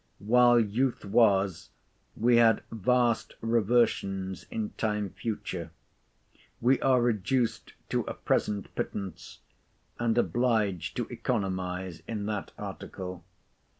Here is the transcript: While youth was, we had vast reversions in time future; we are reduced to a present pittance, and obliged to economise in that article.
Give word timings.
While 0.17 0.59
youth 0.59 1.05
was, 1.05 1.69
we 2.17 2.37
had 2.37 2.63
vast 2.71 3.35
reversions 3.39 4.47
in 4.49 4.71
time 4.71 5.11
future; 5.11 5.69
we 6.59 6.81
are 6.81 6.99
reduced 6.99 7.73
to 7.89 8.01
a 8.07 8.15
present 8.15 8.73
pittance, 8.73 9.41
and 9.99 10.17
obliged 10.17 10.97
to 10.97 11.05
economise 11.11 12.01
in 12.07 12.25
that 12.25 12.51
article. 12.57 13.23